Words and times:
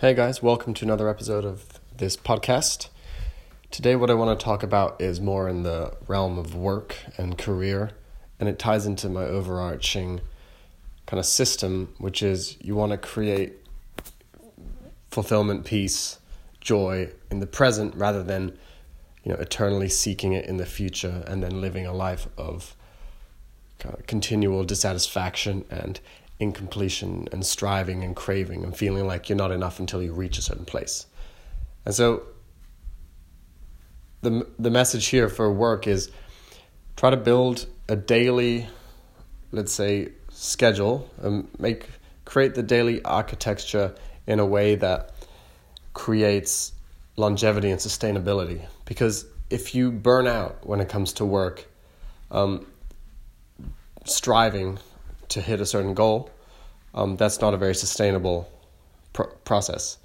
Hey 0.00 0.14
guys, 0.14 0.42
welcome 0.42 0.72
to 0.72 0.84
another 0.86 1.10
episode 1.10 1.44
of 1.44 1.78
this 1.94 2.16
podcast. 2.16 2.88
Today, 3.70 3.96
what 3.96 4.08
I 4.08 4.14
want 4.14 4.40
to 4.40 4.42
talk 4.42 4.62
about 4.62 4.98
is 4.98 5.20
more 5.20 5.46
in 5.46 5.62
the 5.62 5.94
realm 6.08 6.38
of 6.38 6.54
work 6.54 6.96
and 7.18 7.36
career, 7.36 7.90
and 8.38 8.48
it 8.48 8.58
ties 8.58 8.86
into 8.86 9.10
my 9.10 9.24
overarching 9.24 10.22
kind 11.04 11.20
of 11.20 11.26
system, 11.26 11.94
which 11.98 12.22
is 12.22 12.56
you 12.62 12.74
want 12.74 12.92
to 12.92 12.96
create 12.96 13.58
fulfillment, 15.10 15.66
peace, 15.66 16.18
joy 16.62 17.10
in 17.30 17.40
the 17.40 17.46
present 17.46 17.94
rather 17.94 18.22
than 18.22 18.56
you 19.22 19.30
know 19.30 19.38
eternally 19.38 19.90
seeking 19.90 20.32
it 20.32 20.46
in 20.46 20.56
the 20.56 20.64
future 20.64 21.22
and 21.26 21.42
then 21.42 21.60
living 21.60 21.84
a 21.84 21.92
life 21.92 22.26
of 22.38 22.74
kind 23.78 23.94
of 23.94 24.06
continual 24.06 24.64
dissatisfaction 24.64 25.66
and 25.68 26.00
incompletion 26.40 27.28
and 27.30 27.44
striving 27.44 28.02
and 28.02 28.16
craving 28.16 28.64
and 28.64 28.76
feeling 28.76 29.06
like 29.06 29.28
you're 29.28 29.36
not 29.36 29.52
enough 29.52 29.78
until 29.78 30.02
you 30.02 30.12
reach 30.12 30.38
a 30.38 30.42
certain 30.42 30.64
place. 30.64 31.06
And 31.84 31.94
so 31.94 32.22
the 34.22 34.46
the 34.58 34.70
message 34.70 35.06
here 35.06 35.28
for 35.28 35.52
work 35.52 35.86
is 35.86 36.10
try 36.96 37.10
to 37.10 37.16
build 37.16 37.66
a 37.88 37.96
daily 37.96 38.66
let's 39.52 39.72
say 39.72 40.08
schedule 40.30 41.10
and 41.22 41.48
make 41.58 41.88
create 42.24 42.54
the 42.54 42.62
daily 42.62 43.02
architecture 43.04 43.94
in 44.26 44.38
a 44.38 44.46
way 44.46 44.74
that 44.74 45.12
creates 45.94 46.72
longevity 47.16 47.70
and 47.70 47.80
sustainability 47.80 48.64
because 48.84 49.26
if 49.48 49.74
you 49.74 49.90
burn 49.90 50.26
out 50.26 50.64
when 50.66 50.80
it 50.80 50.88
comes 50.88 51.14
to 51.14 51.24
work 51.24 51.66
um, 52.30 52.64
striving 54.04 54.78
to 55.30 55.40
hit 55.40 55.60
a 55.60 55.66
certain 55.66 55.94
goal, 55.94 56.30
um, 56.94 57.16
that's 57.16 57.40
not 57.40 57.54
a 57.54 57.56
very 57.56 57.74
sustainable 57.74 58.48
process. 59.44 59.98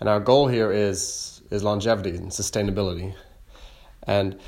And 0.00 0.08
our 0.08 0.20
goal 0.20 0.48
here 0.48 0.72
is 0.72 1.42
is 1.50 1.62
longevity 1.62 2.16
and 2.16 2.30
sustainability. 2.30 3.14
And 4.04 4.38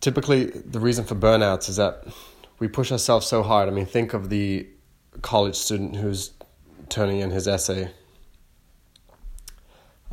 typically, 0.00 0.44
the 0.44 0.78
reason 0.78 1.04
for 1.04 1.14
burnouts 1.14 1.68
is 1.68 1.76
that 1.76 2.06
we 2.58 2.68
push 2.68 2.92
ourselves 2.92 3.26
so 3.26 3.42
hard. 3.42 3.68
I 3.68 3.72
mean, 3.72 3.86
think 3.86 4.14
of 4.14 4.28
the 4.28 4.68
college 5.22 5.56
student 5.56 5.96
who's 5.96 6.32
turning 6.88 7.20
in 7.20 7.30
his 7.30 7.48
essay. 7.48 7.90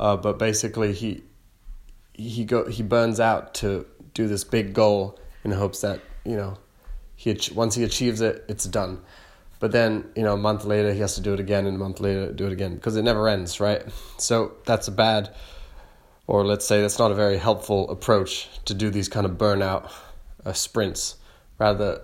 Uh, 0.00 0.16
but 0.16 0.38
basically, 0.38 0.92
he 0.92 1.22
he 2.14 2.44
go 2.44 2.66
he 2.66 2.82
burns 2.82 3.20
out 3.20 3.54
to 3.54 3.86
do 4.14 4.26
this 4.26 4.44
big 4.44 4.72
goal 4.72 5.18
in 5.44 5.50
hopes 5.52 5.82
that 5.82 6.00
you 6.24 6.36
know 6.36 6.56
he 7.16 7.36
once 7.54 7.74
he 7.74 7.82
achieves 7.82 8.20
it, 8.20 8.44
it's 8.48 8.64
done. 8.64 9.00
But 9.58 9.72
then, 9.72 10.04
you 10.14 10.22
know, 10.22 10.34
a 10.34 10.36
month 10.38 10.64
later 10.64 10.92
he 10.92 11.00
has 11.00 11.14
to 11.14 11.22
do 11.22 11.32
it 11.32 11.40
again, 11.40 11.66
and 11.66 11.76
a 11.76 11.78
month 11.78 11.98
later 11.98 12.30
do 12.30 12.46
it 12.46 12.52
again 12.52 12.74
because 12.74 12.96
it 12.96 13.02
never 13.02 13.26
ends, 13.28 13.58
right? 13.58 13.82
So 14.18 14.52
that's 14.66 14.86
a 14.86 14.92
bad, 14.92 15.34
or 16.26 16.44
let's 16.44 16.66
say 16.66 16.82
that's 16.82 16.98
not 16.98 17.10
a 17.10 17.14
very 17.14 17.38
helpful 17.38 17.90
approach 17.90 18.48
to 18.66 18.74
do 18.74 18.90
these 18.90 19.08
kind 19.08 19.24
of 19.24 19.32
burnout 19.32 19.90
uh, 20.44 20.52
sprints. 20.52 21.16
Rather, 21.58 22.02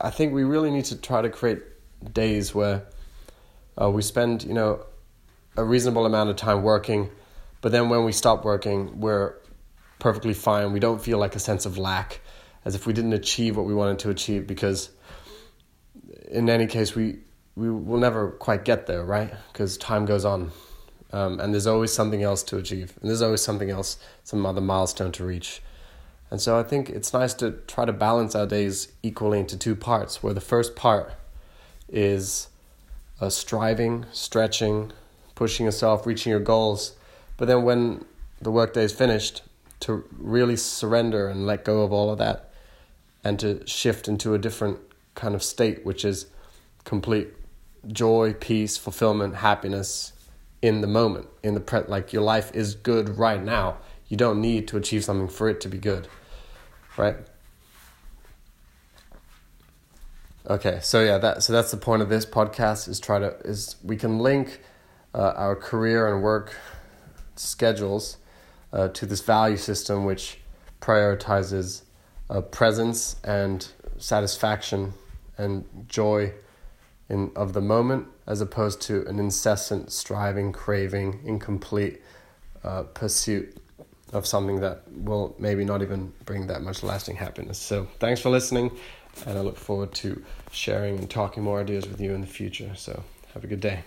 I 0.00 0.10
think 0.10 0.34
we 0.34 0.42
really 0.42 0.70
need 0.72 0.86
to 0.86 0.96
try 0.96 1.22
to 1.22 1.30
create 1.30 1.62
days 2.12 2.52
where 2.52 2.86
uh, 3.80 3.88
we 3.88 4.02
spend, 4.02 4.42
you 4.42 4.54
know, 4.54 4.84
a 5.56 5.64
reasonable 5.64 6.04
amount 6.04 6.30
of 6.30 6.36
time 6.36 6.62
working, 6.62 7.10
but 7.60 7.70
then 7.70 7.88
when 7.88 8.04
we 8.04 8.12
stop 8.12 8.44
working, 8.44 8.98
we're 9.00 9.34
perfectly 10.00 10.34
fine. 10.34 10.72
We 10.72 10.80
don't 10.80 11.00
feel 11.00 11.18
like 11.18 11.36
a 11.36 11.38
sense 11.38 11.64
of 11.64 11.78
lack 11.78 12.20
as 12.64 12.74
if 12.74 12.86
we 12.86 12.92
didn't 12.92 13.12
achieve 13.12 13.56
what 13.56 13.66
we 13.66 13.74
wanted 13.74 13.98
to 14.00 14.10
achieve 14.10 14.46
because 14.46 14.90
in 16.28 16.48
any 16.48 16.66
case 16.66 16.94
we 16.94 17.18
we 17.56 17.70
will 17.70 17.98
never 17.98 18.30
quite 18.30 18.64
get 18.64 18.86
there 18.86 19.04
right? 19.04 19.32
Because 19.52 19.76
time 19.76 20.06
goes 20.06 20.24
on. 20.24 20.52
Um, 21.12 21.40
and 21.40 21.52
there's 21.52 21.66
always 21.66 21.92
something 21.92 22.22
else 22.22 22.44
to 22.44 22.56
achieve. 22.56 22.96
And 23.00 23.10
there's 23.10 23.22
always 23.22 23.42
something 23.42 23.68
else 23.68 23.98
some 24.22 24.46
other 24.46 24.60
milestone 24.60 25.10
to 25.12 25.24
reach. 25.24 25.60
And 26.30 26.40
so 26.40 26.58
i 26.58 26.62
think 26.62 26.88
it's 26.88 27.12
nice 27.12 27.34
to 27.34 27.50
try 27.66 27.84
to 27.84 27.92
balance 27.92 28.36
our 28.36 28.46
days 28.46 28.92
equally 29.02 29.40
into 29.40 29.56
two 29.56 29.74
parts 29.74 30.22
where 30.22 30.32
the 30.32 30.40
first 30.40 30.76
part 30.76 31.12
is 31.88 32.48
uh, 33.20 33.28
striving 33.28 34.06
stretching 34.12 34.92
pushing 35.34 35.66
yourself 35.66 36.06
reaching 36.06 36.30
your 36.30 36.40
goals. 36.40 36.94
But 37.36 37.46
then 37.48 37.64
when 37.64 38.04
the 38.40 38.50
workday 38.50 38.84
is 38.84 38.92
finished 38.92 39.42
to 39.80 40.04
really 40.16 40.56
surrender 40.56 41.28
and 41.28 41.46
let 41.46 41.64
go 41.64 41.82
of 41.82 41.92
all 41.92 42.10
of 42.10 42.18
that 42.18 42.49
and 43.24 43.38
to 43.40 43.66
shift 43.66 44.08
into 44.08 44.34
a 44.34 44.38
different 44.38 44.78
kind 45.14 45.34
of 45.34 45.42
state, 45.42 45.84
which 45.84 46.04
is 46.04 46.26
complete 46.84 47.28
joy, 47.86 48.34
peace, 48.34 48.76
fulfillment, 48.76 49.36
happiness 49.36 50.12
in 50.62 50.80
the 50.80 50.86
moment, 50.86 51.26
in 51.42 51.54
the 51.54 51.60
pre- 51.60 51.82
like 51.82 52.12
your 52.12 52.22
life 52.22 52.50
is 52.54 52.74
good 52.74 53.18
right 53.18 53.42
now. 53.42 53.78
You 54.08 54.16
don't 54.16 54.40
need 54.40 54.68
to 54.68 54.76
achieve 54.76 55.04
something 55.04 55.28
for 55.28 55.48
it 55.48 55.60
to 55.62 55.68
be 55.68 55.78
good, 55.78 56.08
right? 56.96 57.16
Okay, 60.48 60.80
so 60.82 61.02
yeah, 61.02 61.18
that 61.18 61.42
so 61.42 61.52
that's 61.52 61.70
the 61.70 61.76
point 61.76 62.02
of 62.02 62.08
this 62.08 62.26
podcast 62.26 62.88
is 62.88 62.98
try 62.98 63.18
to 63.18 63.36
is 63.44 63.76
we 63.84 63.96
can 63.96 64.18
link 64.18 64.60
uh, 65.14 65.32
our 65.36 65.54
career 65.54 66.12
and 66.12 66.22
work 66.22 66.56
schedules 67.36 68.16
uh, 68.72 68.88
to 68.88 69.06
this 69.06 69.20
value 69.20 69.56
system 69.56 70.04
which 70.04 70.38
prioritizes 70.80 71.82
uh, 72.30 72.40
presence 72.40 73.16
and 73.24 73.68
satisfaction 73.98 74.94
and 75.36 75.64
joy 75.88 76.32
in 77.08 77.30
of 77.34 77.52
the 77.52 77.60
moment 77.60 78.06
as 78.26 78.40
opposed 78.40 78.80
to 78.80 79.06
an 79.06 79.18
incessant 79.18 79.90
striving 79.90 80.52
craving 80.52 81.20
incomplete 81.24 82.00
uh, 82.62 82.84
pursuit 82.94 83.56
of 84.12 84.26
something 84.26 84.60
that 84.60 84.82
will 84.90 85.34
maybe 85.38 85.64
not 85.64 85.82
even 85.82 86.12
bring 86.24 86.46
that 86.46 86.62
much 86.62 86.82
lasting 86.82 87.16
happiness. 87.16 87.58
So 87.58 87.86
thanks 87.98 88.20
for 88.20 88.30
listening 88.30 88.70
and 89.26 89.36
i 89.36 89.40
look 89.40 89.56
forward 89.56 89.92
to 89.92 90.22
sharing 90.52 90.96
and 90.98 91.10
talking 91.10 91.42
more 91.42 91.60
ideas 91.60 91.86
with 91.88 92.00
you 92.00 92.14
in 92.14 92.20
the 92.20 92.26
future. 92.26 92.72
So 92.76 93.02
have 93.34 93.44
a 93.44 93.48
good 93.48 93.60
day 93.60 93.82